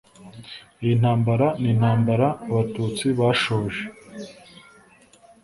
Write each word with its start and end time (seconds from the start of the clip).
iyi 0.83 0.93
ntambara 1.01 1.47
ni 1.61 1.67
intambara 1.73 2.27
abatutsi 2.49 3.05
bashoje 3.19 3.83